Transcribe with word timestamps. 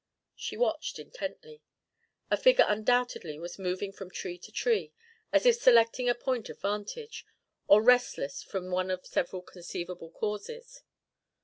She 0.35 0.57
watched 0.57 0.97
intently. 0.97 1.61
A 2.31 2.35
figure 2.35 2.65
undoubtedly 2.67 3.37
was 3.37 3.59
moving 3.59 3.91
from 3.93 4.09
tree 4.09 4.39
to 4.39 4.51
tree, 4.51 4.93
as 5.31 5.45
if 5.45 5.57
selecting 5.57 6.09
a 6.09 6.15
point 6.15 6.49
of 6.49 6.59
vantage, 6.59 7.23
or 7.67 7.83
restless 7.83 8.41
from 8.41 8.71
one 8.71 8.89
of 8.89 9.05
several 9.05 9.43
conceivable 9.43 10.09
causes. 10.09 10.81